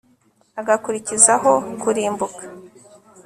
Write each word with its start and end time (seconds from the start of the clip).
agakurizaho 0.59 1.51
kurimbuka 1.81 2.39